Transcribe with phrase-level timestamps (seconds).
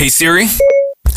[0.00, 0.46] Hey Siri,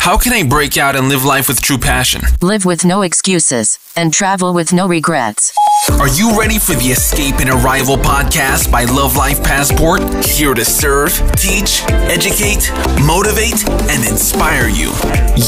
[0.00, 2.20] how can I break out and live life with true passion?
[2.42, 5.54] Live with no excuses and travel with no regrets.
[5.92, 10.02] Are you ready for the Escape and Arrival podcast by Love Life Passport?
[10.22, 12.70] Here to serve, teach, educate,
[13.06, 14.92] motivate, and inspire you.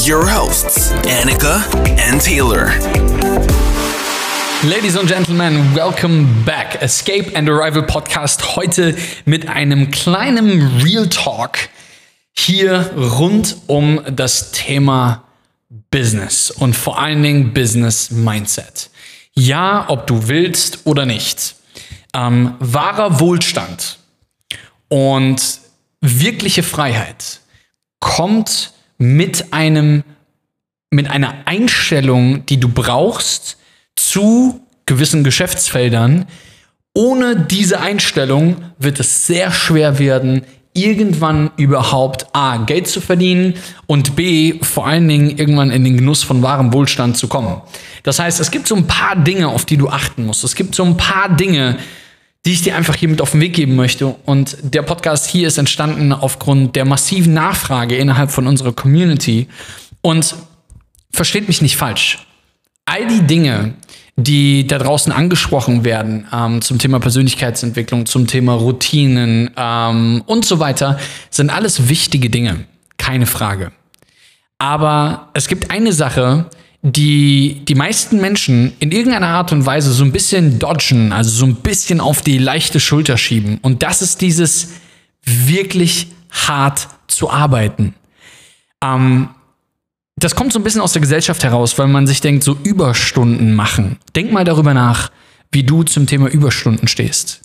[0.01, 1.61] Your hosts, Annika
[1.99, 2.71] and Taylor.
[4.67, 6.81] Ladies and Gentlemen, welcome back.
[6.81, 8.97] Escape and Arrival Podcast heute
[9.27, 11.69] mit einem kleinen Real Talk
[12.37, 15.23] hier rund um das Thema
[15.89, 18.89] Business und vor allen Dingen Business Mindset.
[19.33, 21.55] Ja, ob du willst oder nicht.
[22.13, 23.97] Ähm, wahrer Wohlstand
[24.87, 25.41] und
[26.01, 27.41] wirkliche Freiheit
[27.99, 30.03] kommt mit einem,
[30.89, 33.57] mit einer Einstellung, die du brauchst
[33.95, 36.27] zu gewissen Geschäftsfeldern.
[36.93, 40.43] Ohne diese Einstellung wird es sehr schwer werden,
[40.77, 43.55] irgendwann überhaupt A, Geld zu verdienen
[43.87, 47.61] und B, vor allen Dingen irgendwann in den Genuss von wahrem Wohlstand zu kommen.
[48.03, 50.43] Das heißt, es gibt so ein paar Dinge, auf die du achten musst.
[50.43, 51.77] Es gibt so ein paar Dinge,
[52.45, 54.07] die ich dir einfach hier mit auf den Weg geben möchte.
[54.25, 59.47] Und der Podcast hier ist entstanden aufgrund der massiven Nachfrage innerhalb von unserer Community.
[60.01, 60.35] Und
[61.11, 62.19] versteht mich nicht falsch.
[62.85, 63.73] All die Dinge,
[64.19, 70.59] die da draußen angesprochen werden ähm, zum Thema Persönlichkeitsentwicklung, zum Thema Routinen ähm, und so
[70.59, 72.65] weiter, sind alles wichtige Dinge,
[72.97, 73.71] keine Frage.
[74.57, 76.49] Aber es gibt eine Sache,
[76.81, 81.45] die die meisten Menschen in irgendeiner Art und Weise so ein bisschen dodgen, also so
[81.45, 83.59] ein bisschen auf die leichte Schulter schieben.
[83.61, 84.69] Und das ist dieses
[85.23, 87.93] wirklich hart zu arbeiten.
[88.83, 89.29] Ähm,
[90.17, 93.53] das kommt so ein bisschen aus der Gesellschaft heraus, weil man sich denkt, so Überstunden
[93.53, 93.97] machen.
[94.15, 95.11] Denk mal darüber nach,
[95.51, 97.41] wie du zum Thema Überstunden stehst.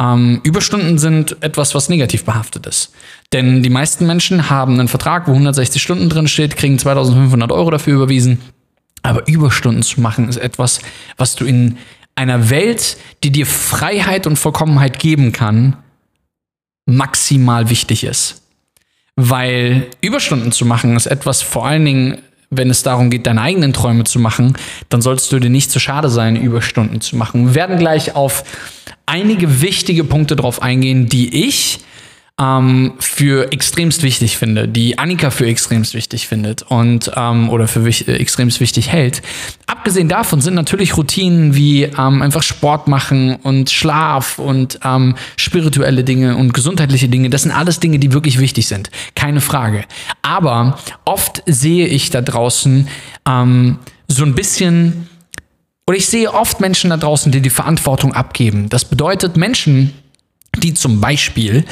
[0.00, 2.92] Ähm, Überstunden sind etwas, was negativ behaftet ist.
[3.32, 7.70] Denn die meisten Menschen haben einen Vertrag, wo 160 Stunden drin steht, kriegen 2500 Euro
[7.70, 8.40] dafür überwiesen.
[9.02, 10.80] Aber Überstunden zu machen ist etwas,
[11.16, 11.76] was du in
[12.14, 15.76] einer Welt, die dir Freiheit und Vollkommenheit geben kann,
[16.86, 18.45] maximal wichtig ist.
[19.16, 22.18] Weil Überstunden zu machen ist etwas, vor allen Dingen,
[22.50, 24.56] wenn es darum geht, deine eigenen Träume zu machen,
[24.90, 27.48] dann sollst du dir nicht zu schade sein, Überstunden zu machen.
[27.48, 28.44] Wir werden gleich auf
[29.06, 31.80] einige wichtige Punkte drauf eingehen, die ich
[32.38, 37.86] ähm, für extremst wichtig finde, die Annika für extremst wichtig findet und ähm, oder für
[37.86, 39.22] wich, äh, extremst wichtig hält.
[39.66, 46.04] Abgesehen davon sind natürlich Routinen wie ähm, einfach Sport machen und Schlaf und ähm, spirituelle
[46.04, 49.84] Dinge und gesundheitliche Dinge, das sind alles Dinge, die wirklich wichtig sind, keine Frage.
[50.20, 52.86] Aber oft sehe ich da draußen
[53.26, 55.08] ähm, so ein bisschen
[55.86, 58.68] oder ich sehe oft Menschen da draußen, die die Verantwortung abgeben.
[58.68, 59.92] Das bedeutet Menschen,
[60.58, 61.64] die zum Beispiel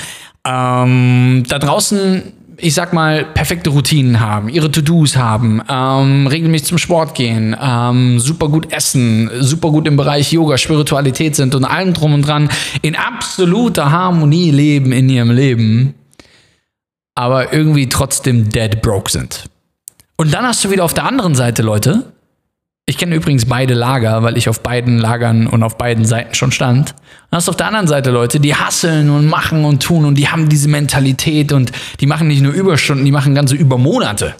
[0.47, 2.23] ähm, da draußen,
[2.57, 8.21] ich sag mal, perfekte Routinen haben, ihre To-Dos haben, ähm, regelmäßig zum Sport gehen, ähm,
[8.21, 12.51] super gut essen, super gut im Bereich Yoga, Spiritualität sind und allem drum und dran,
[12.83, 15.95] in absoluter Harmonie leben in ihrem Leben,
[17.15, 19.45] aber irgendwie trotzdem dead broke sind.
[20.17, 22.13] Und dann hast du wieder auf der anderen Seite Leute,
[22.87, 26.53] ich kenne übrigens beide Lager, weil ich auf beiden Lagern und auf beiden Seiten schon
[26.53, 26.91] stand.
[27.31, 30.29] Dann hast auf der anderen Seite Leute, die hasseln und machen und tun und die
[30.29, 34.35] haben diese Mentalität und die machen nicht nur Überstunden, die machen ganze Übermonate.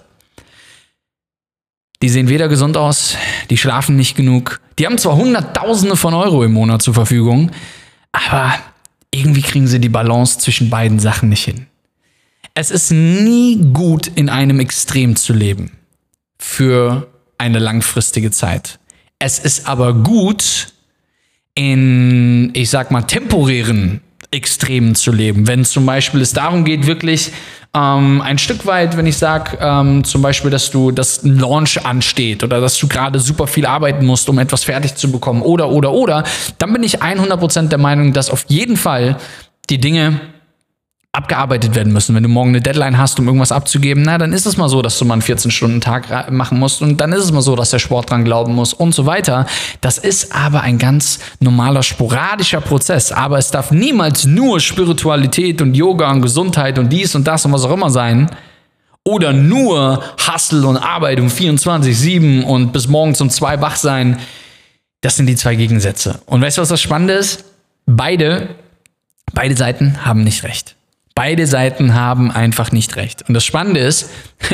[2.03, 3.17] Die sehen weder gesund aus,
[3.49, 4.59] die schlafen nicht genug.
[4.77, 7.49] Die haben zwar Hunderttausende von Euro im Monat zur Verfügung,
[8.11, 8.53] aber
[9.09, 11.65] irgendwie kriegen sie die Balance zwischen beiden Sachen nicht hin.
[12.53, 15.71] Es ist nie gut, in einem Extrem zu leben.
[16.37, 17.07] Für
[17.37, 18.79] eine langfristige Zeit.
[19.19, 20.73] Es ist aber gut,
[21.55, 24.01] in, ich sag mal, temporären
[24.31, 25.47] Extremen zu leben.
[25.47, 27.31] Wenn zum Beispiel es darum geht, wirklich
[27.73, 31.85] ähm, ein Stück weit, wenn ich sage, ähm, zum Beispiel, dass du, dass ein Launch
[31.85, 35.69] ansteht oder dass du gerade super viel arbeiten musst, um etwas fertig zu bekommen oder,
[35.69, 36.23] oder, oder,
[36.57, 39.17] dann bin ich 100% der Meinung, dass auf jeden Fall
[39.69, 40.19] die Dinge
[41.15, 42.13] abgearbeitet werden müssen.
[42.13, 44.81] Wenn du morgen eine Deadline hast, um irgendwas abzugeben, na, dann ist es mal so,
[44.81, 47.79] dass du mal einen 14-Stunden-Tag machen musst und dann ist es mal so, dass der
[47.79, 49.45] Sport dran glauben muss und so weiter.
[49.81, 53.11] Das ist aber ein ganz normaler, sporadischer Prozess.
[53.11, 57.53] Aber es darf niemals nur Spiritualität und Yoga und Gesundheit und dies und das und
[57.53, 58.29] was auch immer sein.
[59.03, 64.19] Oder nur Hustle und Arbeit um 24-7 und bis morgens um zwei wach sein.
[65.01, 66.19] Das sind die zwei Gegensätze.
[66.25, 67.45] Und weißt du, was das Spannende ist?
[67.85, 68.49] Beide,
[69.33, 70.75] beide Seiten haben nicht recht.
[71.17, 73.23] Beide Seiten haben einfach nicht recht.
[73.29, 74.09] Und das Spannende ist,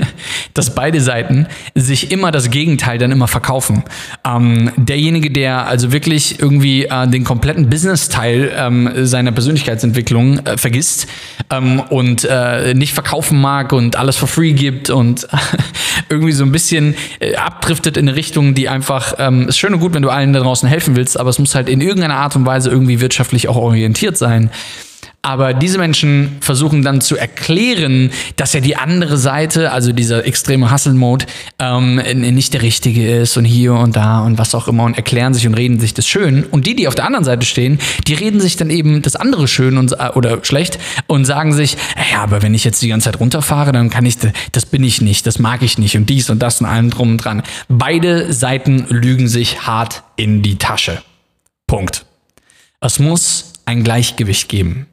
[0.53, 3.83] dass beide Seiten sich immer das Gegenteil dann immer verkaufen.
[4.23, 11.07] Ähm, derjenige, der also wirklich irgendwie äh, den kompletten Business-Teil ähm, seiner Persönlichkeitsentwicklung äh, vergisst
[11.49, 15.27] ähm, und äh, nicht verkaufen mag und alles for free gibt und
[16.09, 19.79] irgendwie so ein bisschen äh, abdriftet in eine Richtung, die einfach, ähm, ist schön und
[19.79, 22.35] gut, wenn du allen da draußen helfen willst, aber es muss halt in irgendeiner Art
[22.35, 24.51] und Weise irgendwie wirtschaftlich auch orientiert sein.
[25.23, 30.71] Aber diese Menschen versuchen dann zu erklären, dass ja die andere Seite, also dieser extreme
[30.71, 31.27] Hustle-Mode,
[31.59, 31.97] ähm,
[32.33, 35.45] nicht der richtige ist und hier und da und was auch immer und erklären sich
[35.45, 36.43] und reden sich das schön.
[36.45, 37.77] Und die, die auf der anderen Seite stehen,
[38.07, 41.77] die reden sich dann eben das andere schön und, äh, oder schlecht und sagen sich,
[42.11, 44.15] ja, aber wenn ich jetzt die ganze Zeit runterfahre, dann kann ich,
[44.51, 47.11] das bin ich nicht, das mag ich nicht und dies und das und allem drum
[47.11, 47.43] und dran.
[47.69, 51.03] Beide Seiten lügen sich hart in die Tasche.
[51.67, 52.05] Punkt.
[52.79, 54.87] Es muss ein Gleichgewicht geben.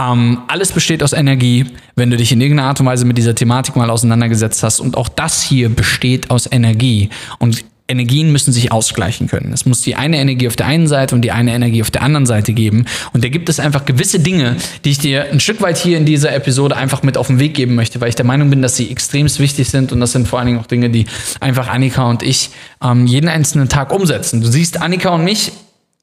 [0.00, 3.34] Ähm, alles besteht aus Energie, wenn du dich in irgendeiner Art und Weise mit dieser
[3.34, 4.80] Thematik mal auseinandergesetzt hast.
[4.80, 7.10] Und auch das hier besteht aus Energie.
[7.38, 9.52] Und Energien müssen sich ausgleichen können.
[9.52, 12.02] Es muss die eine Energie auf der einen Seite und die eine Energie auf der
[12.02, 12.86] anderen Seite geben.
[13.12, 16.06] Und da gibt es einfach gewisse Dinge, die ich dir ein Stück weit hier in
[16.06, 18.76] dieser Episode einfach mit auf den Weg geben möchte, weil ich der Meinung bin, dass
[18.76, 19.90] sie extremst wichtig sind.
[19.90, 21.06] Und das sind vor allen Dingen auch Dinge, die
[21.40, 22.50] einfach Annika und ich
[22.82, 24.40] ähm, jeden einzelnen Tag umsetzen.
[24.40, 25.50] Du siehst Annika und mich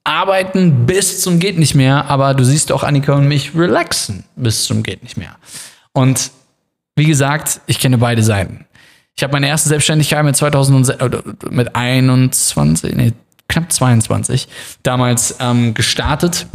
[0.08, 4.64] arbeiten bis zum geht nicht mehr, aber du siehst auch Annika und mich relaxen bis
[4.64, 5.36] zum geht nicht mehr.
[5.92, 6.32] Und
[6.96, 8.66] wie gesagt, ich kenne beide Seiten.
[9.16, 10.98] Ich habe meine erste Selbstständigkeit mit 2006,
[11.50, 13.14] mit 21, nee,
[13.50, 14.48] knapp 22
[14.84, 16.48] damals ähm, gestartet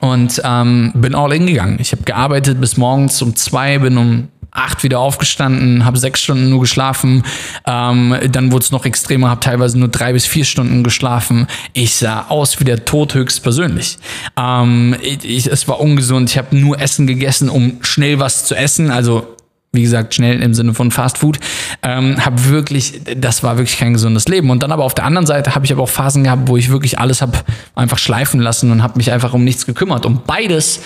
[0.00, 1.78] und ähm, bin all in gegangen.
[1.80, 6.50] Ich habe gearbeitet bis morgens um zwei, bin um acht wieder aufgestanden, habe sechs Stunden
[6.50, 7.22] nur geschlafen.
[7.66, 11.46] Ähm, dann wurde es noch extremer, habe teilweise nur drei bis vier Stunden geschlafen.
[11.74, 13.98] Ich sah aus wie der Tod höchstpersönlich.
[14.36, 16.30] Ähm, ich, es war ungesund.
[16.30, 18.90] Ich habe nur Essen gegessen, um schnell was zu essen.
[18.90, 19.37] Also
[19.78, 21.38] wie gesagt, schnell im Sinne von Fast Food,
[21.84, 24.50] ähm, habe wirklich, das war wirklich kein gesundes Leben.
[24.50, 26.68] Und dann aber auf der anderen Seite habe ich aber auch Phasen gehabt, wo ich
[26.68, 27.38] wirklich alles habe
[27.76, 30.04] einfach schleifen lassen und habe mich einfach um nichts gekümmert.
[30.04, 30.80] Und beides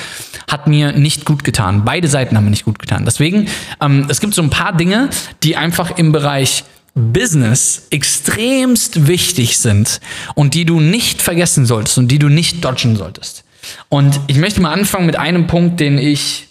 [0.51, 1.87] hat mir nicht gut getan.
[1.87, 3.07] Beide Seiten haben mir nicht gut getan.
[3.07, 3.49] Deswegen,
[3.81, 5.09] ähm, es gibt so ein paar Dinge,
[5.43, 10.01] die einfach im Bereich Business extremst wichtig sind
[10.35, 13.45] und die du nicht vergessen solltest und die du nicht dodgen solltest.
[13.89, 16.49] Und ich möchte mal anfangen mit einem Punkt, den ich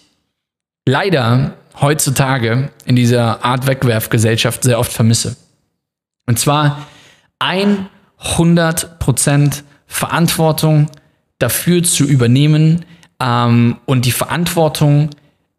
[0.86, 5.36] leider heutzutage in dieser Art Wegwerfgesellschaft sehr oft vermisse.
[6.26, 6.86] Und zwar
[7.40, 10.90] 100% Verantwortung
[11.38, 12.84] dafür zu übernehmen
[13.20, 15.10] ähm, und die Verantwortung,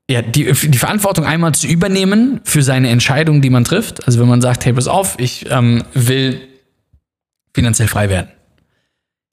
[0.10, 4.06] ja, die, die Verantwortung einmal zu übernehmen für seine Entscheidung, die man trifft.
[4.08, 6.42] Also wenn man sagt, hey, pass auf, ich ähm, will
[7.54, 8.30] finanziell frei werden.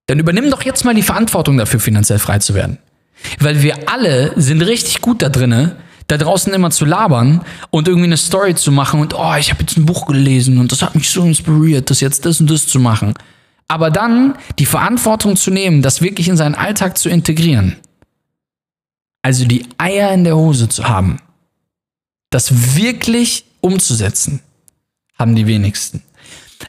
[0.07, 2.79] Dann übernimm doch jetzt mal die Verantwortung dafür, finanziell frei zu werden.
[3.39, 5.77] Weil wir alle sind richtig gut da drinnen,
[6.11, 9.61] da draußen immer zu labern und irgendwie eine Story zu machen und oh, ich habe
[9.63, 12.67] jetzt ein Buch gelesen und das hat mich so inspiriert, das jetzt das und das
[12.67, 13.15] zu machen.
[13.69, 17.77] Aber dann die Verantwortung zu nehmen, das wirklich in seinen Alltag zu integrieren.
[19.23, 21.19] Also die Eier in der Hose zu haben,
[22.31, 24.41] das wirklich umzusetzen,
[25.17, 26.03] haben die wenigsten.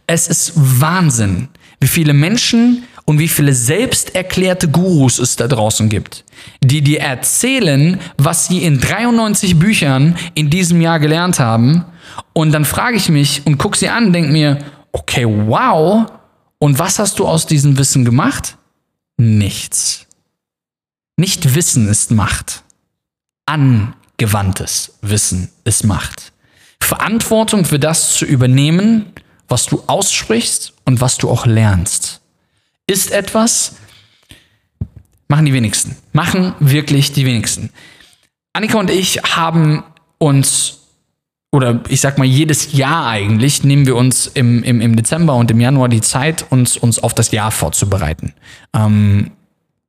[0.06, 1.48] Es ist Wahnsinn,
[1.80, 6.24] wie viele Menschen und wie viele selbsterklärte Gurus es da draußen gibt,
[6.64, 11.84] die dir erzählen, was sie in 93 Büchern in diesem Jahr gelernt haben.
[12.32, 14.60] Und dann frage ich mich und gucke sie an und denke mir,
[14.94, 16.10] okay, wow.
[16.58, 18.58] Und was hast du aus diesem Wissen gemacht?
[19.18, 20.08] Nichts.
[21.18, 22.64] Nicht Wissen ist Macht.
[23.46, 26.32] Angewandtes Wissen ist Macht.
[26.80, 29.08] Verantwortung für das zu übernehmen,
[29.50, 32.21] was du aussprichst und was du auch lernst
[32.92, 33.78] ist etwas,
[35.28, 35.96] machen die wenigsten.
[36.12, 37.72] Machen wirklich die wenigsten.
[38.54, 39.84] Annika und ich haben
[40.18, 40.80] uns,
[41.52, 45.50] oder ich sag mal, jedes Jahr eigentlich nehmen wir uns im, im, im Dezember und
[45.50, 48.34] im Januar die Zeit, uns, uns auf das Jahr vorzubereiten.
[48.76, 49.32] Ähm,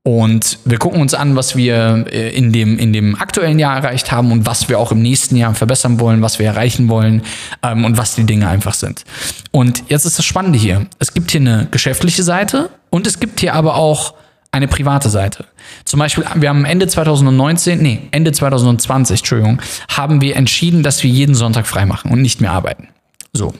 [0.04, 4.10] und wir gucken uns an, was wir äh, in dem, in dem aktuellen Jahr erreicht
[4.10, 7.22] haben und was wir auch im nächsten Jahr verbessern wollen, was wir erreichen wollen
[7.62, 9.04] ähm, und was die Dinge einfach sind.
[9.52, 10.86] Und jetzt ist das Spannende hier.
[10.98, 14.14] Es gibt hier eine geschäftliche Seite und es gibt hier aber auch
[14.50, 15.46] eine private Seite.
[15.84, 21.10] Zum Beispiel, wir haben Ende 2019, nee, Ende 2020, Entschuldigung, haben wir entschieden, dass wir
[21.10, 22.88] jeden Sonntag frei machen und nicht mehr arbeiten.
[23.32, 23.54] So.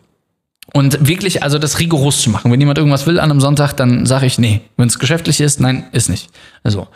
[0.72, 2.50] Und wirklich, also das rigoros zu machen.
[2.50, 4.60] Wenn jemand irgendwas will an einem Sonntag, dann sage ich, nee.
[4.76, 6.30] Wenn es geschäftlich ist, nein, ist nicht.
[6.62, 6.88] Also,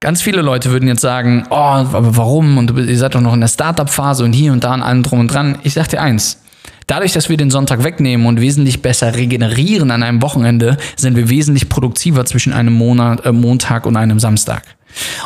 [0.00, 2.58] ganz viele Leute würden jetzt sagen, oh, aber warum?
[2.58, 5.20] Und ihr seid doch noch in der Startup-Phase und hier und da und allem drum
[5.20, 5.58] und dran.
[5.62, 6.42] Ich sag dir eins.
[6.86, 11.28] Dadurch, dass wir den Sonntag wegnehmen und wesentlich besser regenerieren an einem Wochenende, sind wir
[11.28, 14.62] wesentlich produktiver zwischen einem Monat, äh, Montag und einem Samstag.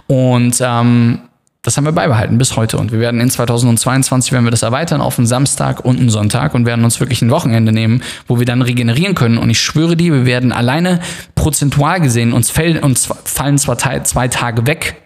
[0.07, 1.21] Und ähm,
[1.63, 2.79] das haben wir beibehalten bis heute.
[2.79, 6.55] Und wir werden in 2022, werden wir das erweitern auf einen Samstag und einen Sonntag
[6.55, 9.37] und werden uns wirklich ein Wochenende nehmen, wo wir dann regenerieren können.
[9.37, 11.01] Und ich schwöre dir, wir werden alleine
[11.35, 14.97] prozentual gesehen, uns, fällen, uns fallen zwar zwei Tage weg,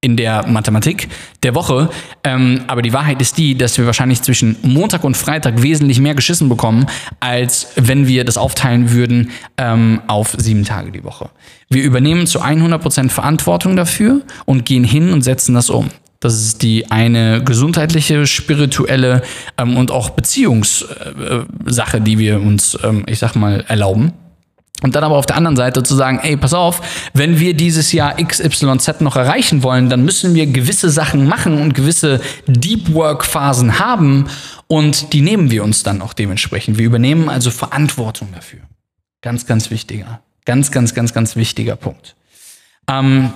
[0.00, 1.08] in der Mathematik
[1.42, 1.90] der Woche.
[2.22, 6.14] Ähm, aber die Wahrheit ist die, dass wir wahrscheinlich zwischen Montag und Freitag wesentlich mehr
[6.14, 6.86] geschissen bekommen,
[7.18, 11.30] als wenn wir das aufteilen würden ähm, auf sieben Tage die Woche.
[11.68, 15.90] Wir übernehmen zu 100% Verantwortung dafür und gehen hin und setzen das um.
[16.20, 19.22] Das ist die eine gesundheitliche, spirituelle
[19.56, 24.12] ähm, und auch Beziehungssache, äh, die wir uns, ähm, ich sag mal, erlauben.
[24.82, 27.90] Und dann aber auf der anderen Seite zu sagen, ey, pass auf, wenn wir dieses
[27.92, 33.24] Jahr XYZ noch erreichen wollen, dann müssen wir gewisse Sachen machen und gewisse Deep Work
[33.24, 34.28] Phasen haben
[34.68, 36.78] und die nehmen wir uns dann auch dementsprechend.
[36.78, 38.60] Wir übernehmen also Verantwortung dafür.
[39.20, 40.20] Ganz, ganz wichtiger.
[40.44, 42.14] Ganz, ganz, ganz, ganz wichtiger Punkt.
[42.88, 43.32] Ähm,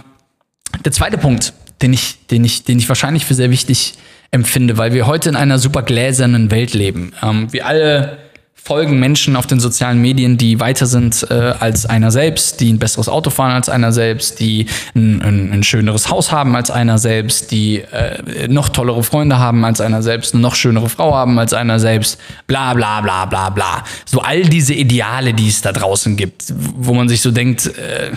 [0.85, 3.95] der zweite Punkt, den ich, den ich, den ich wahrscheinlich für sehr wichtig
[4.31, 7.13] empfinde, weil wir heute in einer super gläsernen Welt leben.
[7.23, 8.19] Ähm, wir alle
[8.65, 12.79] folgen Menschen auf den sozialen Medien, die weiter sind äh, als einer selbst, die ein
[12.79, 16.99] besseres Auto fahren als einer selbst, die ein, ein, ein schöneres Haus haben als einer
[16.99, 21.41] selbst, die äh, noch tollere Freunde haben als einer selbst, eine noch schönere Frau haben
[21.41, 23.85] als einer selbst, bla bla bla bla bla.
[24.05, 28.13] So all diese Ideale, die es da draußen gibt, wo man sich so denkt, äh,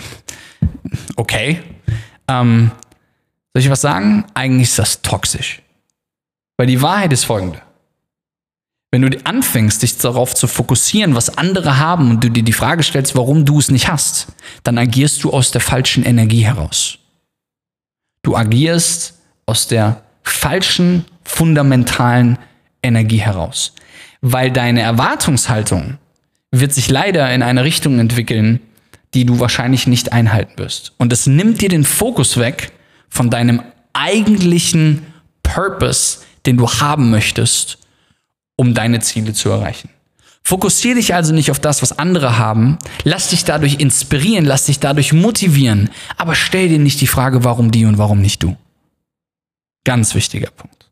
[1.16, 1.60] okay,
[2.28, 2.70] ähm,
[3.52, 4.26] soll ich was sagen?
[4.34, 5.60] Eigentlich ist das toxisch.
[6.56, 7.65] Weil die Wahrheit ist folgende.
[8.90, 12.82] Wenn du anfängst, dich darauf zu fokussieren, was andere haben und du dir die Frage
[12.82, 14.28] stellst, warum du es nicht hast,
[14.62, 16.98] dann agierst du aus der falschen Energie heraus.
[18.22, 19.14] Du agierst
[19.44, 22.38] aus der falschen, fundamentalen
[22.82, 23.74] Energie heraus.
[24.20, 25.98] Weil deine Erwartungshaltung
[26.50, 28.60] wird sich leider in eine Richtung entwickeln,
[29.14, 30.92] die du wahrscheinlich nicht einhalten wirst.
[30.98, 32.72] Und es nimmt dir den Fokus weg
[33.08, 33.62] von deinem
[33.92, 35.06] eigentlichen
[35.42, 37.78] Purpose, den du haben möchtest
[38.56, 39.90] um deine Ziele zu erreichen.
[40.42, 42.78] Fokussiere dich also nicht auf das, was andere haben.
[43.02, 45.90] Lass dich dadurch inspirieren, lass dich dadurch motivieren.
[46.16, 48.56] Aber stell dir nicht die Frage, warum die und warum nicht du.
[49.84, 50.88] Ganz wichtiger Punkt.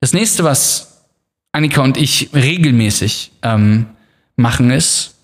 [0.00, 1.04] Das nächste, was
[1.52, 3.86] Annika und ich regelmäßig ähm,
[4.36, 5.14] machen, ist,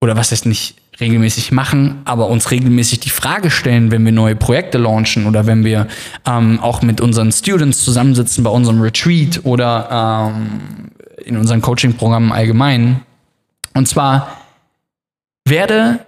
[0.00, 4.36] oder was heißt nicht regelmäßig machen, aber uns regelmäßig die Frage stellen, wenn wir neue
[4.36, 5.88] Projekte launchen oder wenn wir
[6.26, 10.90] ähm, auch mit unseren Students zusammensitzen bei unserem Retreat oder ähm,
[11.24, 13.00] in unseren Coaching-Programmen allgemein.
[13.74, 14.38] Und zwar
[15.44, 16.00] werde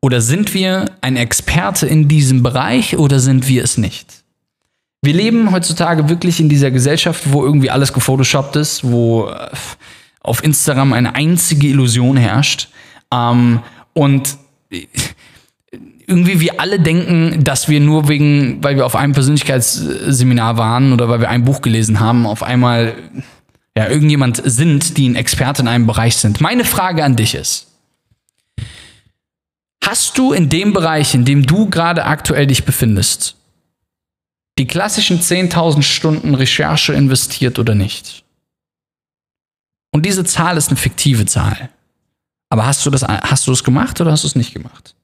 [0.00, 4.22] oder sind wir ein Experte in diesem Bereich oder sind wir es nicht?
[5.02, 9.48] Wir leben heutzutage wirklich in dieser Gesellschaft, wo irgendwie alles gefotoshoppt ist, wo äh,
[10.20, 12.68] auf Instagram eine einzige Illusion herrscht.
[13.12, 13.60] Ähm,
[13.98, 14.38] und
[16.06, 21.08] irgendwie wir alle denken, dass wir nur wegen, weil wir auf einem Persönlichkeitsseminar waren oder
[21.08, 22.94] weil wir ein Buch gelesen haben, auf einmal
[23.76, 26.40] ja, irgendjemand sind, die ein Experte in einem Bereich sind.
[26.40, 27.66] Meine Frage an dich ist,
[29.84, 33.34] hast du in dem Bereich, in dem du gerade aktuell dich befindest,
[34.60, 38.22] die klassischen 10.000 Stunden Recherche investiert oder nicht?
[39.90, 41.70] Und diese Zahl ist eine fiktive Zahl.
[42.50, 44.94] Aber hast du das, hast du das gemacht oder hast du es nicht gemacht?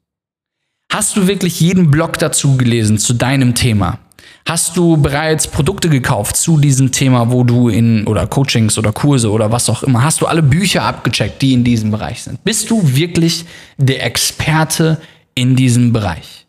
[0.92, 3.98] Hast du wirklich jeden Blog dazu gelesen zu deinem Thema?
[4.46, 9.30] Hast du bereits Produkte gekauft zu diesem Thema, wo du in oder Coachings oder Kurse
[9.30, 10.04] oder was auch immer?
[10.04, 12.44] Hast du alle Bücher abgecheckt, die in diesem Bereich sind?
[12.44, 13.46] Bist du wirklich
[13.78, 15.00] der Experte
[15.34, 16.46] in diesem Bereich?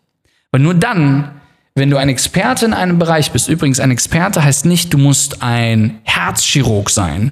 [0.52, 1.32] Weil nur dann,
[1.74, 5.42] wenn du ein Experte in einem Bereich bist, übrigens ein Experte heißt nicht, du musst
[5.42, 7.32] ein Herzchirurg sein,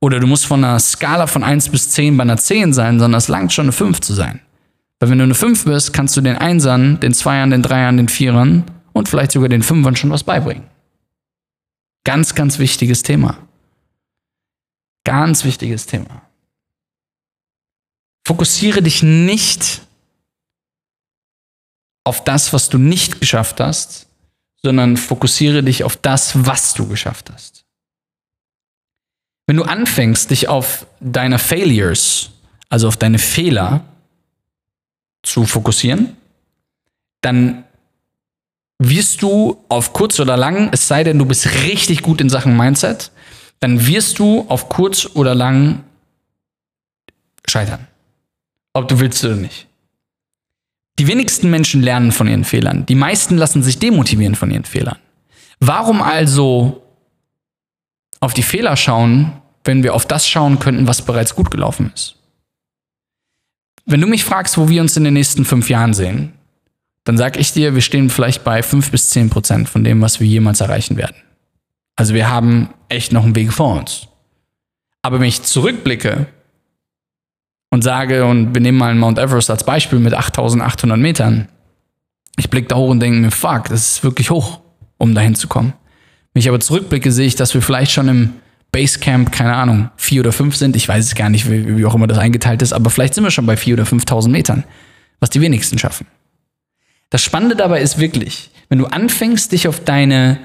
[0.00, 3.18] oder du musst von einer Skala von 1 bis 10 bei einer 10 sein, sondern
[3.18, 4.40] es langt schon eine 5 zu sein.
[5.00, 8.08] Weil wenn du eine 5 bist, kannst du den Einsern, den Zweiern, den Dreiern, den
[8.08, 10.64] Vierern und vielleicht sogar den Fünfern schon was beibringen.
[12.04, 13.38] Ganz, ganz wichtiges Thema.
[15.04, 16.22] Ganz wichtiges Thema.
[18.26, 19.82] Fokussiere dich nicht
[22.04, 24.08] auf das, was du nicht geschafft hast,
[24.62, 27.64] sondern fokussiere dich auf das, was du geschafft hast.
[29.48, 32.32] Wenn du anfängst, dich auf deine Failures,
[32.68, 33.82] also auf deine Fehler
[35.22, 36.18] zu fokussieren,
[37.22, 37.64] dann
[38.78, 42.58] wirst du auf kurz oder lang, es sei denn, du bist richtig gut in Sachen
[42.58, 43.10] Mindset,
[43.58, 45.82] dann wirst du auf kurz oder lang
[47.48, 47.86] scheitern.
[48.74, 49.66] Ob du willst oder nicht.
[50.98, 52.84] Die wenigsten Menschen lernen von ihren Fehlern.
[52.84, 54.98] Die meisten lassen sich demotivieren von ihren Fehlern.
[55.58, 56.82] Warum also
[58.20, 59.32] auf die Fehler schauen,
[59.64, 62.16] wenn wir auf das schauen könnten, was bereits gut gelaufen ist.
[63.86, 66.32] Wenn du mich fragst, wo wir uns in den nächsten fünf Jahren sehen,
[67.04, 70.20] dann sage ich dir, wir stehen vielleicht bei 5 bis 10 Prozent von dem, was
[70.20, 71.16] wir jemals erreichen werden.
[71.96, 74.08] Also wir haben echt noch einen Weg vor uns.
[75.00, 76.26] Aber wenn ich zurückblicke
[77.70, 81.48] und sage, und wir nehmen mal Mount Everest als Beispiel mit 8800 Metern,
[82.36, 84.60] ich blicke da hoch und denke mir, fuck, das ist wirklich hoch,
[84.98, 85.72] um dahin zu kommen.
[86.32, 88.32] Wenn ich aber zurückblicke, sehe ich, dass wir vielleicht schon im
[88.72, 90.76] Basecamp, keine Ahnung, vier oder fünf sind.
[90.76, 93.24] Ich weiß es gar nicht, wie, wie auch immer das eingeteilt ist, aber vielleicht sind
[93.24, 94.64] wir schon bei vier oder 5.000 Metern,
[95.20, 96.06] was die wenigsten schaffen.
[97.10, 100.38] Das Spannende dabei ist wirklich, wenn du anfängst, dich auf deine,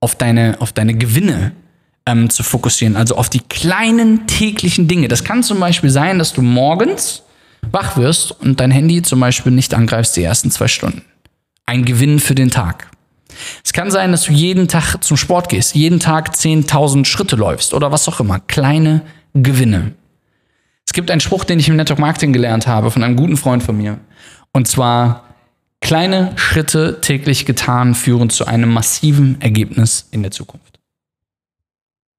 [0.00, 1.52] auf deine, auf deine Gewinne
[2.06, 5.08] ähm, zu fokussieren, also auf die kleinen täglichen Dinge.
[5.08, 7.22] Das kann zum Beispiel sein, dass du morgens
[7.70, 11.02] wach wirst und dein Handy zum Beispiel nicht angreifst die ersten zwei Stunden.
[11.66, 12.90] Ein Gewinn für den Tag.
[13.64, 17.74] Es kann sein, dass du jeden Tag zum Sport gehst, jeden Tag 10.000 Schritte läufst
[17.74, 18.40] oder was auch immer.
[18.40, 19.02] Kleine
[19.34, 19.92] Gewinne.
[20.86, 23.62] Es gibt einen Spruch, den ich im Network Marketing gelernt habe von einem guten Freund
[23.62, 24.00] von mir.
[24.52, 25.24] Und zwar,
[25.80, 30.80] kleine Schritte täglich getan führen zu einem massiven Ergebnis in der Zukunft.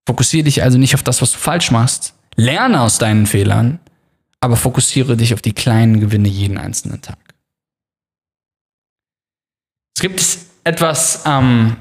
[0.08, 2.14] Fokussiere dich also nicht auf das, was du falsch machst.
[2.36, 3.80] Lerne aus deinen Fehlern,
[4.40, 7.18] aber fokussiere dich auf die kleinen Gewinne jeden einzelnen Tag.
[9.96, 10.22] Es gibt
[10.64, 11.78] etwas, ähm,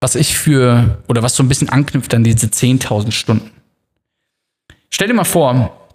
[0.00, 3.50] was ich für, oder was so ein bisschen anknüpft an diese 10.000 Stunden.
[4.90, 5.88] Stell dir mal vor,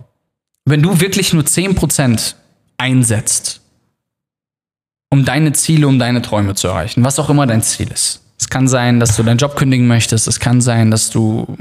[0.65, 2.36] wenn du wirklich nur 10%
[2.77, 3.62] einsetzt,
[5.10, 8.24] um deine Ziele, um deine Träume zu erreichen, was auch immer dein Ziel ist.
[8.38, 11.58] Es kann sein, dass du deinen Job kündigen möchtest, es kann sein, dass du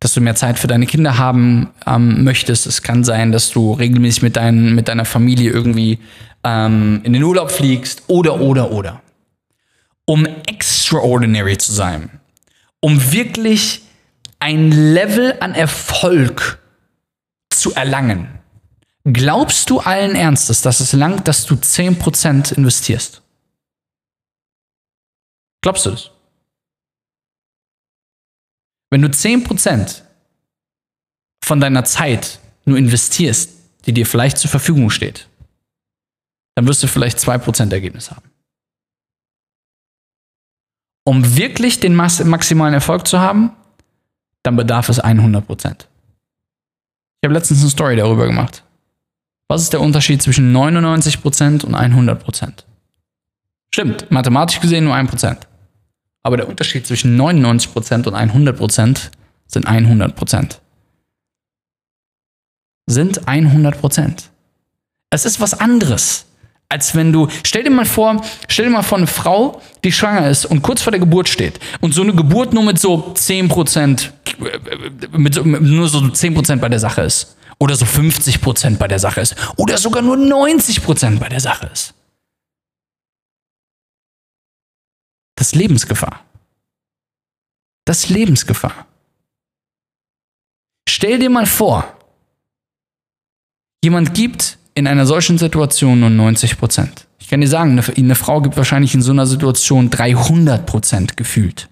[0.00, 2.66] dass du mehr Zeit für deine Kinder haben ähm, möchtest.
[2.66, 5.98] Es kann sein, dass du regelmäßig mit, dein, mit deiner Familie irgendwie
[6.44, 9.02] ähm, in den Urlaub fliegst oder, oder, oder.
[10.04, 12.20] Um extraordinary zu sein,
[12.80, 13.82] um wirklich
[14.38, 16.58] ein Level an Erfolg
[17.50, 18.40] zu erlangen,
[19.04, 23.22] glaubst du allen Ernstes, dass es langt, dass du 10% investierst?
[25.62, 26.10] Glaubst du das?
[28.90, 30.02] Wenn du 10%
[31.44, 33.50] von deiner Zeit nur investierst,
[33.86, 35.28] die dir vielleicht zur Verfügung steht,
[36.54, 38.30] dann wirst du vielleicht 2% Ergebnis haben.
[41.04, 43.52] Um wirklich den maximalen Erfolg zu haben,
[44.42, 45.86] dann bedarf es 100%.
[47.22, 48.64] Ich habe letztens eine Story darüber gemacht.
[49.48, 52.64] Was ist der Unterschied zwischen 99% und 100%?
[53.74, 55.38] Stimmt, mathematisch gesehen nur 1%.
[56.22, 59.10] Aber der Unterschied zwischen 99% und 100%
[59.46, 60.58] sind 100%.
[62.86, 64.24] Sind 100%.
[65.10, 66.26] Es ist was anderes,
[66.70, 70.30] als wenn du, stell dir mal vor, stell dir mal vor eine Frau, die schwanger
[70.30, 74.10] ist und kurz vor der Geburt steht und so eine Geburt nur mit so 10%,
[75.10, 77.36] mit, mit nur so 10% bei der Sache ist.
[77.58, 79.36] Oder so 50% bei der Sache ist.
[79.56, 81.92] Oder sogar nur 90% bei der Sache ist.
[85.34, 86.24] Das ist Lebensgefahr.
[87.84, 88.86] Das ist Lebensgefahr.
[90.88, 91.84] Stell dir mal vor,
[93.82, 97.06] jemand gibt in einer solchen Situation nur 90 Prozent.
[97.18, 101.16] Ich kann dir sagen, eine, eine, Frau gibt wahrscheinlich in so einer Situation 300 Prozent
[101.16, 101.68] gefühlt.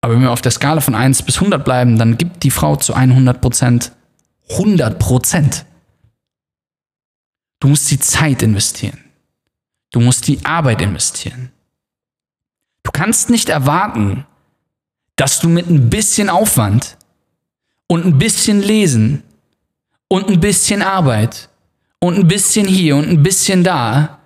[0.00, 2.76] Aber wenn wir auf der Skala von 1 bis 100 bleiben, dann gibt die Frau
[2.76, 3.92] zu 100 Prozent
[4.50, 5.64] 100 Prozent.
[7.60, 8.98] Du musst die Zeit investieren.
[9.92, 11.50] Du musst die Arbeit investieren.
[12.82, 14.26] Du kannst nicht erwarten,
[15.16, 16.96] dass du mit ein bisschen Aufwand
[17.86, 19.22] und ein bisschen Lesen
[20.12, 21.48] und ein bisschen Arbeit
[22.00, 24.18] und ein bisschen hier und ein bisschen da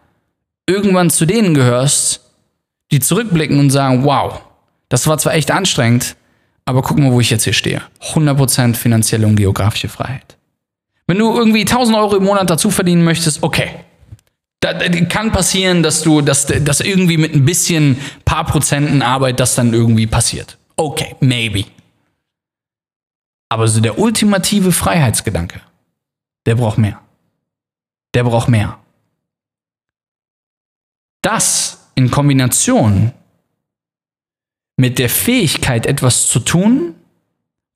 [0.67, 2.21] irgendwann zu denen gehörst,
[2.91, 4.41] die zurückblicken und sagen, wow,
[4.89, 6.17] das war zwar echt anstrengend,
[6.65, 7.83] aber guck mal, wo ich jetzt hier stehe.
[8.01, 10.37] 100% finanzielle und geografische Freiheit.
[11.07, 13.71] Wenn du irgendwie 1000 Euro im Monat dazu verdienen möchtest, okay,
[14.61, 19.55] da, kann passieren, dass du, dass, dass irgendwie mit ein bisschen paar Prozenten Arbeit das
[19.55, 20.57] dann irgendwie passiert.
[20.77, 21.65] Okay, maybe.
[23.51, 25.61] Aber so der ultimative Freiheitsgedanke,
[26.47, 27.01] der braucht mehr.
[28.15, 28.79] Der braucht mehr.
[31.23, 33.13] Das in Kombination
[34.77, 36.95] mit der Fähigkeit, etwas zu tun,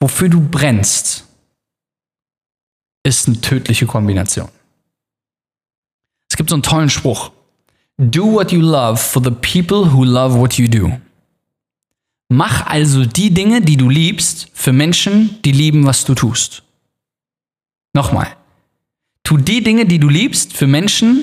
[0.00, 1.26] wofür du brennst,
[3.04, 4.50] ist eine tödliche Kombination
[6.38, 7.33] gibt so einen tollen Spruch.
[7.98, 10.98] Do what you love for the people who love what you do.
[12.31, 16.62] Mach also die Dinge, die du liebst, für Menschen, die lieben, was du tust.
[17.92, 18.37] Nochmal.
[19.29, 21.23] Tu die Dinge, die du liebst, für Menschen,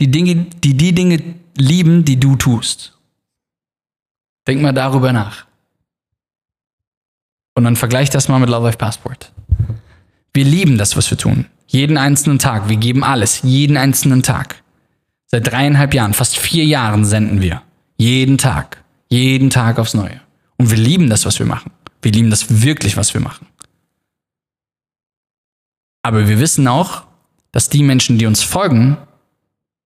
[0.00, 1.22] die, Dinge, die die Dinge
[1.58, 2.96] lieben, die du tust.
[4.46, 5.44] Denk mal darüber nach.
[7.54, 9.30] Und dann vergleich das mal mit Love Life Passport.
[10.32, 11.44] Wir lieben das, was wir tun.
[11.66, 12.70] Jeden einzelnen Tag.
[12.70, 13.42] Wir geben alles.
[13.42, 14.62] Jeden einzelnen Tag.
[15.26, 17.60] Seit dreieinhalb Jahren, fast vier Jahren senden wir.
[17.98, 18.82] Jeden Tag.
[19.10, 20.18] Jeden Tag aufs Neue.
[20.56, 21.72] Und wir lieben das, was wir machen.
[22.00, 23.46] Wir lieben das wirklich, was wir machen.
[26.00, 27.04] Aber wir wissen auch,
[27.54, 28.96] dass die Menschen, die uns folgen,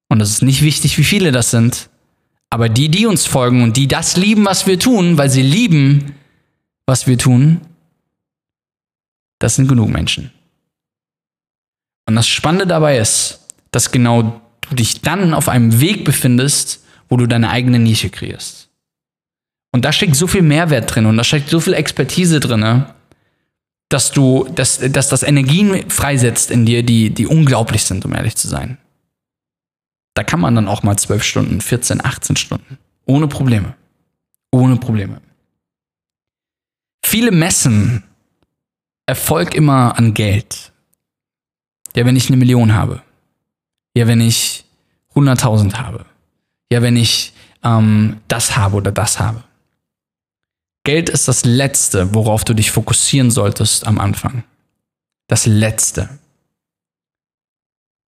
[0.09, 1.91] und es ist nicht wichtig, wie viele das sind,
[2.49, 6.15] aber die, die uns folgen und die das lieben, was wir tun, weil sie lieben,
[6.87, 7.61] was wir tun,
[9.39, 10.33] das sind genug Menschen.
[12.07, 17.19] Und das Spannende dabei ist, dass genau du dich dann auf einem Weg befindest, wo
[17.19, 18.71] du deine eigene Nische kreierst.
[19.73, 22.87] Und da steckt so viel Mehrwert drin und da steckt so viel Expertise drin,
[23.89, 28.37] dass du, dass, dass das Energien freisetzt in dir, die, die unglaublich sind, um ehrlich
[28.37, 28.79] zu sein.
[30.15, 32.79] Da kann man dann auch mal 12 Stunden, 14, 18 Stunden.
[33.07, 33.75] Ohne Probleme.
[34.51, 35.21] Ohne Probleme.
[37.05, 38.05] Viele messen
[39.07, 40.73] Erfolg immer an Geld.
[41.97, 43.03] Ja, wenn ich eine Million habe.
[43.97, 44.67] Ja, wenn ich
[45.15, 46.05] 100.000 habe.
[46.71, 47.33] Ja, wenn ich
[47.65, 49.43] ähm, das habe oder das habe.
[50.89, 54.43] Geld ist das Letzte, worauf du dich fokussieren solltest am Anfang.
[55.27, 56.09] Das Letzte.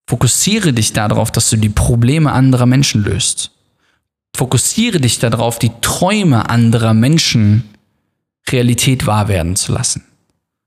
[0.10, 3.52] Fokussiere dich darauf, dass du die Probleme anderer Menschen löst.
[4.34, 7.68] Fokussiere dich darauf, die Träume anderer Menschen
[8.48, 10.06] Realität wahr werden zu lassen.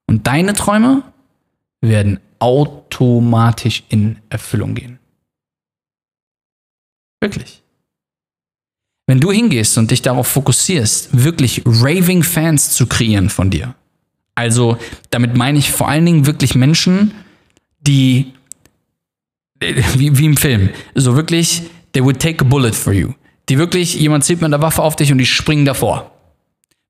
[0.06, 1.04] Und deine Träume
[1.80, 4.98] werden automatisch in Erfüllung gehen.
[7.22, 7.61] Wirklich.
[9.06, 13.74] Wenn du hingehst und dich darauf fokussierst, wirklich raving Fans zu kreieren von dir,
[14.34, 14.78] also
[15.10, 17.12] damit meine ich vor allen Dingen wirklich Menschen,
[17.80, 18.32] die,
[19.60, 21.62] wie, wie im Film, so wirklich,
[21.92, 23.10] they would take a bullet for you.
[23.48, 26.12] Die wirklich, jemand zieht mit einer Waffe auf dich und die springen davor.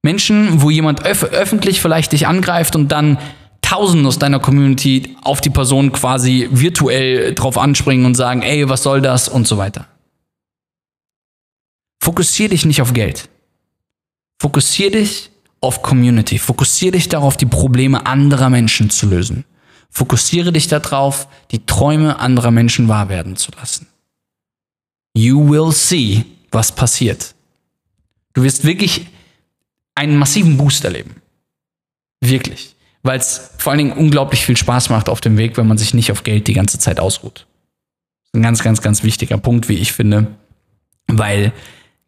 [0.03, 3.19] Menschen, wo jemand öf öffentlich vielleicht dich angreift und dann
[3.63, 8.83] Tausende aus deiner Community auf die Person quasi virtuell drauf anspringen und sagen, ey, was
[8.83, 9.87] soll das und so weiter.
[12.03, 13.29] Fokussier dich nicht auf Geld.
[14.41, 16.37] Fokussier dich auf Community.
[16.37, 19.45] Fokussier dich darauf, die Probleme anderer Menschen zu lösen.
[19.89, 23.87] Fokussiere dich darauf, die Träume anderer Menschen wahr werden zu lassen.
[25.15, 27.37] You will see, was passiert.
[28.33, 29.07] Du wirst wirklich
[29.95, 31.23] einen massiven Boost erleben.
[32.21, 32.75] Wirklich.
[33.05, 35.95] Weil es vor allen Dingen unglaublich viel Spaß macht auf dem Weg, wenn man sich
[35.95, 37.47] nicht auf Geld die ganze Zeit ausruht.
[38.33, 40.35] Ein ganz, ganz, ganz wichtiger Punkt, wie ich finde.
[41.07, 41.53] Weil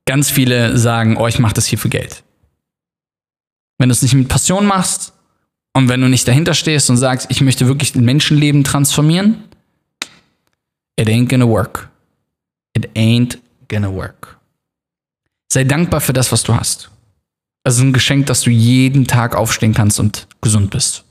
[0.07, 2.23] ganz viele sagen, oh, ich mache das hier für Geld.
[3.79, 5.13] Wenn du es nicht mit Passion machst
[5.73, 9.45] und wenn du nicht dahinter stehst und sagst, ich möchte wirklich ein Menschenleben transformieren,
[10.97, 11.89] it ain't gonna work.
[12.77, 13.39] It ain't
[13.69, 14.39] gonna work.
[15.53, 16.91] Sei dankbar für das, was du hast.
[17.65, 21.05] Es ist ein Geschenk, dass du jeden Tag aufstehen kannst und gesund bist.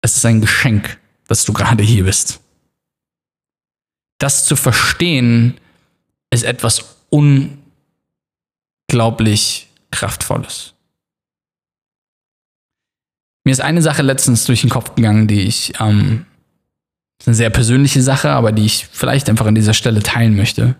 [0.00, 2.40] Es ist ein Geschenk, dass du gerade hier bist.
[4.18, 5.58] Das zu verstehen
[6.30, 6.96] ist etwas
[8.88, 10.74] unglaublich Kraftvolles.
[13.44, 16.26] Mir ist eine Sache letztens durch den Kopf gegangen, die ich, ähm,
[17.18, 20.76] ist eine sehr persönliche Sache, aber die ich vielleicht einfach an dieser Stelle teilen möchte.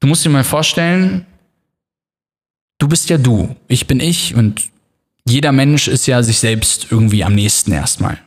[0.00, 1.24] Du musst dir mal vorstellen,
[2.78, 4.68] du bist ja du, ich bin ich und
[5.24, 8.18] jeder Mensch ist ja sich selbst irgendwie am nächsten erstmal.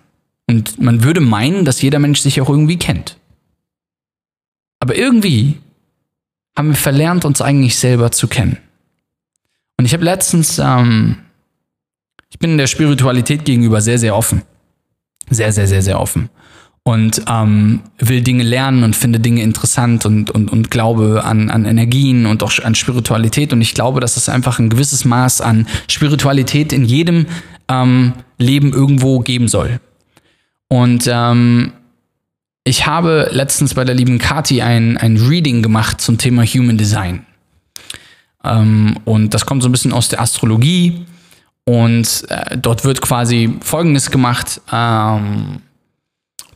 [0.48, 3.18] Und man würde meinen, dass jeder Mensch sich auch irgendwie kennt.
[4.80, 5.58] Aber irgendwie
[6.58, 8.58] haben wir verlernt, uns eigentlich selber zu kennen.
[9.78, 11.18] Und ich habe letztens, ähm,
[12.30, 14.44] ich bin in der Spiritualität gegenüber sehr, sehr offen.
[15.30, 16.30] Sehr, sehr, sehr, sehr offen
[16.90, 21.66] und ähm, will Dinge lernen und finde Dinge interessant und, und, und glaube an, an
[21.66, 23.54] Energien und auch an Spiritualität.
[23.54, 27.28] Und ich glaube, dass es einfach ein gewisses Maß an Spiritualität in jedem
[27.68, 29.80] ähm, Leben irgendwo geben soll.
[30.68, 31.74] Und ähm,
[32.64, 37.26] ich habe letztens bei der lieben Kati ein, ein Reading gemacht zum Thema Human Design.
[38.44, 41.06] Ähm, und das kommt so ein bisschen aus der Astrologie.
[41.66, 44.62] Und äh, dort wird quasi Folgendes gemacht.
[44.72, 45.62] Ähm,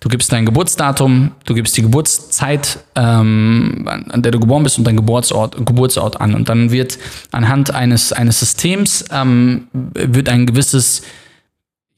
[0.03, 4.83] Du gibst dein Geburtsdatum, du gibst die Geburtszeit, ähm, an der du geboren bist und
[4.83, 6.35] dein Geburtsort, Geburtsort an.
[6.35, 6.99] Und dann wird
[7.31, 11.03] anhand eines, eines Systems ähm, wird ein gewisses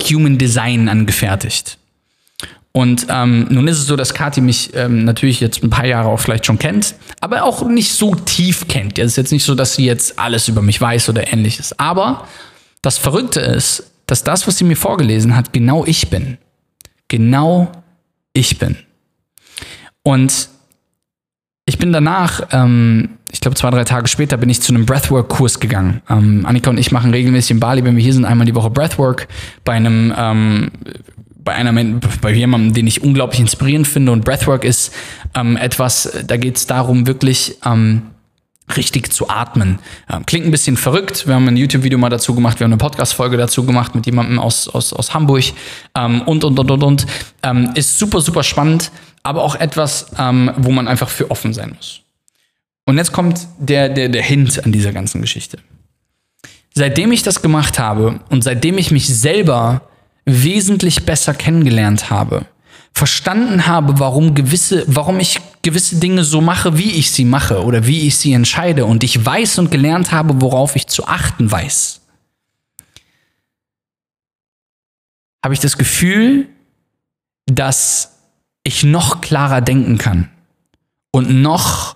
[0.03, 1.79] Human Design angefertigt.
[2.75, 6.09] Und ähm, nun ist es so, dass Kati mich ähm, natürlich jetzt ein paar Jahre
[6.09, 8.99] auch vielleicht schon kennt, aber auch nicht so tief kennt.
[8.99, 11.79] Es ist jetzt nicht so, dass sie jetzt alles über mich weiß oder ähnliches.
[11.79, 12.27] Aber
[12.81, 16.37] das Verrückte ist, dass das, was sie mir vorgelesen hat, genau ich bin.
[17.07, 17.71] Genau
[18.33, 18.75] ich bin.
[20.03, 20.49] Und
[21.65, 25.61] ich bin danach, ähm, ich glaube zwei, drei Tage später, bin ich zu einem Breathwork-Kurs
[25.61, 26.01] gegangen.
[26.09, 28.69] Ähm, Annika und ich machen regelmäßig in Bali, wenn wir hier sind, einmal die Woche
[28.69, 29.29] Breathwork
[29.63, 30.71] bei einem ähm,
[31.45, 31.71] bei einer
[32.21, 34.91] bei jemandem, den ich unglaublich inspirierend finde und Breathwork ist
[35.35, 38.01] ähm, etwas, da geht es darum, wirklich ähm,
[38.75, 39.77] richtig zu atmen.
[40.11, 41.27] Ähm, klingt ein bisschen verrückt.
[41.27, 44.39] Wir haben ein YouTube-Video mal dazu gemacht, wir haben eine Podcast-Folge dazu gemacht mit jemandem
[44.39, 45.43] aus, aus, aus Hamburg
[45.95, 47.05] ähm, und, und, und, und, und.
[47.43, 51.73] Ähm, ist super, super spannend, aber auch etwas, ähm, wo man einfach für offen sein
[51.75, 52.01] muss.
[52.85, 55.59] Und jetzt kommt der, der, der Hint an dieser ganzen Geschichte.
[56.73, 59.81] Seitdem ich das gemacht habe und seitdem ich mich selber
[60.25, 62.45] wesentlich besser kennengelernt habe,
[62.91, 67.85] verstanden habe, warum gewisse, warum ich gewisse Dinge so mache, wie ich sie mache oder
[67.85, 72.01] wie ich sie entscheide und ich weiß und gelernt habe, worauf ich zu achten weiß,
[75.43, 76.47] habe ich das Gefühl,
[77.45, 78.13] dass
[78.63, 80.29] ich noch klarer denken kann
[81.11, 81.95] und noch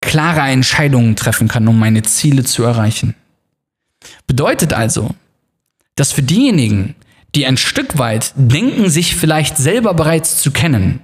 [0.00, 3.14] klare Entscheidungen treffen kann, um meine Ziele zu erreichen.
[4.26, 5.14] Bedeutet also,
[6.00, 6.94] dass für diejenigen,
[7.34, 11.02] die ein Stück weit denken, sich vielleicht selber bereits zu kennen,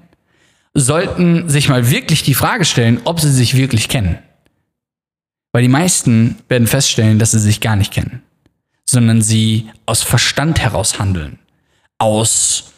[0.73, 4.19] sollten sich mal wirklich die Frage stellen, ob sie sich wirklich kennen.
[5.53, 8.23] Weil die meisten werden feststellen, dass sie sich gar nicht kennen,
[8.89, 11.39] sondern sie aus Verstand heraus handeln,
[11.99, 12.73] aus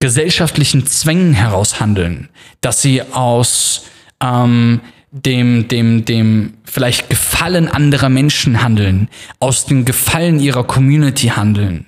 [0.00, 2.28] gesellschaftlichen Zwängen heraus handeln,
[2.60, 3.86] dass sie aus
[4.22, 4.82] ähm,
[5.14, 11.86] dem, dem, dem vielleicht Gefallen anderer Menschen handeln, aus dem Gefallen ihrer Community handeln,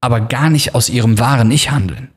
[0.00, 2.08] aber gar nicht aus ihrem wahren Ich handeln.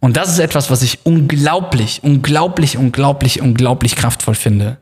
[0.00, 4.78] Und das ist etwas, was ich unglaublich, unglaublich, unglaublich, unglaublich kraftvoll finde.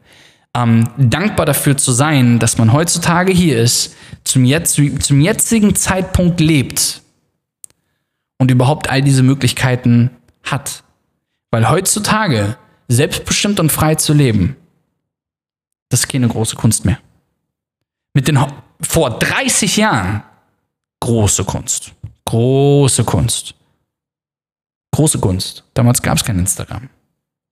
[0.56, 6.40] Ähm, dankbar dafür zu sein, dass man heutzutage hier ist, zum, jetzt, zum jetzigen Zeitpunkt
[6.40, 7.02] lebt
[8.38, 10.10] und überhaupt all diese Möglichkeiten
[10.42, 10.82] hat.
[11.50, 12.56] Weil heutzutage
[12.90, 14.56] selbstbestimmt und frei zu leben,
[15.88, 16.98] das ist keine große Kunst mehr.
[18.14, 18.38] Mit den
[18.80, 20.22] vor 30 Jahren
[21.00, 21.92] große Kunst.
[22.24, 23.54] Große Kunst.
[24.92, 25.64] Große Kunst.
[25.74, 26.90] Damals gab es kein Instagram.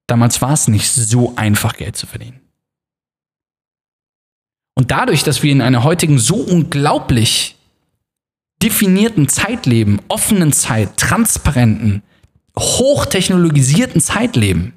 [0.08, 2.40] Damals war es nicht so einfach, Geld zu verdienen.
[4.74, 7.56] Und dadurch, dass wir in einer heutigen so unglaublich
[8.62, 12.02] definierten Zeit leben, offenen Zeit, transparenten,
[12.56, 14.74] hochtechnologisierten Zeit leben,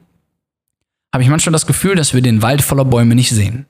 [1.14, 3.66] habe ich manchmal das Gefühl, dass wir den Wald voller Bäume nicht sehen.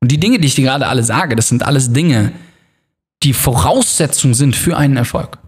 [0.00, 2.32] Und die Dinge, die ich dir gerade alle sage, das sind alles Dinge,
[3.22, 5.38] die Voraussetzung sind für einen Erfolg.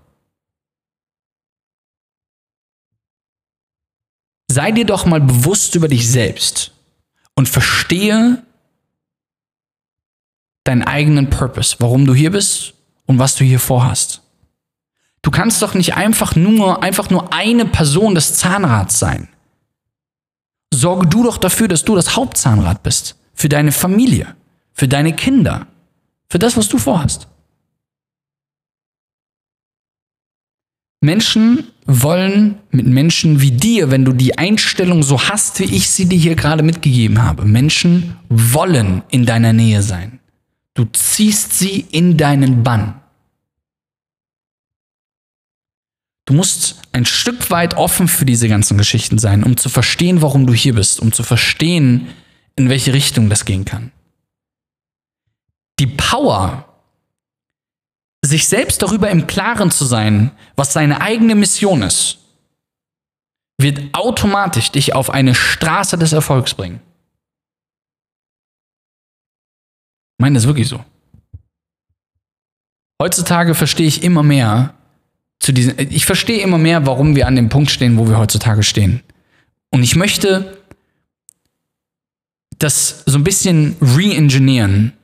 [4.51, 6.73] Sei dir doch mal bewusst über dich selbst
[7.35, 8.43] und verstehe
[10.63, 12.75] deinen eigenen Purpose, warum du hier bist
[13.07, 14.23] und was du hier vorhast.
[15.21, 19.29] Du kannst doch nicht einfach nur, einfach nur eine Person des Zahnrads sein
[20.75, 23.17] sorge du doch dafür, dass du das Hauptzahnrad bist.
[23.35, 24.35] Für deine Familie,
[24.73, 25.67] für deine Kinder,
[26.29, 27.29] für das, was du vorhast.
[31.01, 36.07] Menschen wollen mit Menschen wie dir, wenn du die Einstellung so hast, wie ich sie
[36.07, 40.19] dir hier gerade mitgegeben habe, Menschen wollen in deiner Nähe sein.
[40.73, 43.01] Du ziehst sie in deinen Bann.
[46.27, 50.47] Du musst ein Stück weit offen für diese ganzen Geschichten sein, um zu verstehen, warum
[50.47, 52.09] du hier bist, um zu verstehen,
[52.57, 53.93] in welche Richtung das gehen kann.
[55.79, 56.69] Die Power,
[58.25, 62.19] sich selbst darüber im Klaren zu sein, was seine eigene Mission ist,
[63.59, 66.81] wird automatisch dich auf eine Straße des Erfolgs bringen.
[70.17, 70.83] Ich meine das ist wirklich so.
[73.03, 74.75] Heutzutage verstehe ich immer mehr,
[75.45, 75.75] zu diesen.
[75.79, 79.03] Ich verstehe immer mehr, warum wir an dem Punkt stehen, wo wir heutzutage stehen.
[79.71, 80.57] Und ich möchte
[82.59, 84.95] das so ein bisschen re-engineeren,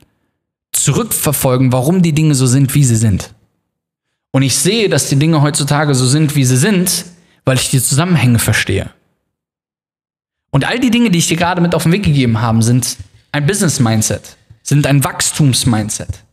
[0.72, 3.34] zurückverfolgen, warum die Dinge so sind, wie sie sind.
[4.30, 7.04] Und ich sehe, dass die Dinge heutzutage so sind, wie sie sind,
[7.44, 8.90] weil ich die Zusammenhänge verstehe.
[10.50, 12.96] Und all die Dinge, die ich dir gerade mit auf den Weg gegeben habe, sind
[13.32, 16.24] ein Business-Mindset, sind ein Wachstums-Mindset.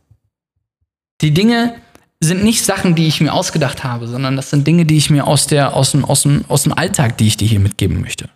[1.20, 1.74] Die Dinge,
[2.20, 5.26] sind nicht Sachen, die ich mir ausgedacht habe, sondern das sind Dinge, die ich mir
[5.26, 8.28] aus, der, aus, dem, aus, dem, aus dem Alltag, die ich dir hier mitgeben möchte.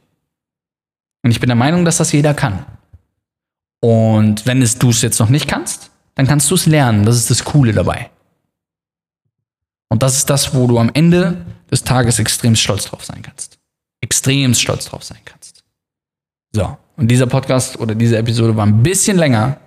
[1.24, 2.64] Und ich bin der Meinung, dass das jeder kann.
[3.80, 7.04] Und wenn es du es jetzt noch nicht kannst, dann kannst du es lernen.
[7.04, 8.10] Das ist das Coole dabei.
[9.88, 13.58] Und das ist das, wo du am Ende des Tages extrem stolz drauf sein kannst.
[14.00, 15.64] Extrem stolz drauf sein kannst.
[16.52, 19.58] So, und dieser Podcast oder diese Episode war ein bisschen länger,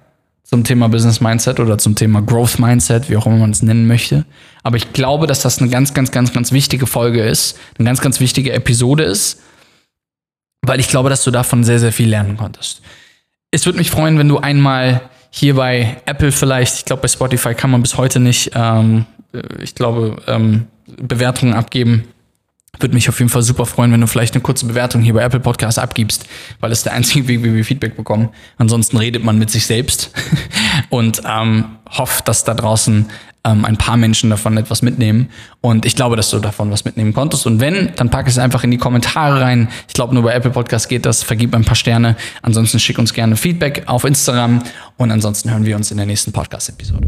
[0.45, 3.87] zum Thema Business Mindset oder zum Thema Growth Mindset, wie auch immer man es nennen
[3.87, 4.25] möchte.
[4.61, 7.99] Aber ich glaube, dass das eine ganz, ganz, ganz, ganz wichtige Folge ist, eine ganz,
[7.99, 9.41] ganz wichtige Episode ist,
[10.61, 12.81] weil ich glaube, dass du davon sehr, sehr viel lernen konntest.
[13.49, 17.55] Es würde mich freuen, wenn du einmal hier bei Apple vielleicht, ich glaube, bei Spotify
[17.55, 19.05] kann man bis heute nicht, ähm,
[19.59, 22.07] ich glaube, ähm, Bewertungen abgeben.
[22.79, 25.21] Würde mich auf jeden Fall super freuen, wenn du vielleicht eine kurze Bewertung hier bei
[25.21, 26.25] Apple Podcasts abgibst,
[26.59, 28.29] weil es der einzige Weg, wie wir Feedback bekommen.
[28.57, 30.11] Ansonsten redet man mit sich selbst
[30.89, 33.07] und ähm, hofft, dass da draußen
[33.45, 35.29] ähm, ein paar Menschen davon etwas mitnehmen.
[35.61, 37.45] Und ich glaube, dass du davon was mitnehmen konntest.
[37.45, 39.69] Und wenn, dann pack es einfach in die Kommentare rein.
[39.87, 41.23] Ich glaube, nur bei Apple Podcast geht das.
[41.23, 42.15] Vergib ein paar Sterne.
[42.41, 44.63] Ansonsten schick uns gerne Feedback auf Instagram.
[44.97, 47.07] Und ansonsten hören wir uns in der nächsten Podcast-Episode.